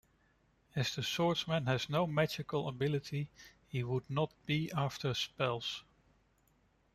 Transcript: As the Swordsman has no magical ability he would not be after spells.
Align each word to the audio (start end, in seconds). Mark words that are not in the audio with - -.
As 0.75 0.95
the 0.95 1.03
Swordsman 1.03 1.67
has 1.67 1.87
no 1.87 2.07
magical 2.07 2.67
ability 2.67 3.29
he 3.67 3.83
would 3.83 4.09
not 4.09 4.31
be 4.47 4.71
after 4.71 5.13
spells. 5.13 5.83